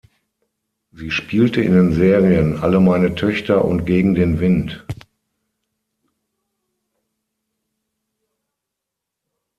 Sie 0.91 1.11
spielte 1.11 1.61
in 1.61 1.73
den 1.73 1.93
Serien 1.93 2.57
"Alle 2.57 2.79
meine 2.79 3.13
Töchter" 3.13 3.63
und 3.63 3.85
"Gegen 3.85 4.15
den 4.15 4.39
Wind". 4.39 4.83